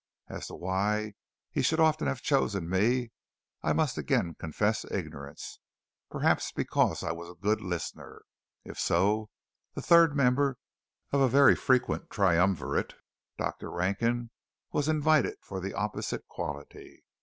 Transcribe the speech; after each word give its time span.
As 0.29 0.47
to 0.47 0.55
why 0.55 1.13
he 1.51 1.61
should 1.61 1.77
so 1.77 1.85
often 1.85 2.07
have 2.07 2.23
chosen 2.23 2.67
me 2.67 3.11
I 3.61 3.71
must 3.71 3.99
again 3.99 4.33
confess 4.33 4.83
ignorance. 4.89 5.59
Perhaps 6.09 6.51
because 6.53 7.03
I 7.03 7.11
was 7.11 7.29
a 7.29 7.35
good 7.35 7.61
listener. 7.61 8.23
If 8.65 8.79
so, 8.79 9.29
the 9.75 9.81
third 9.83 10.15
member 10.15 10.57
of 11.11 11.21
a 11.21 11.29
very 11.29 11.55
frequent 11.55 12.09
triumvirate, 12.09 12.95
Dr. 13.37 13.69
Rankin, 13.69 14.31
was 14.71 14.87
invited 14.89 15.35
for 15.43 15.59
the 15.59 15.75
opposite 15.75 16.27
quality. 16.27 17.03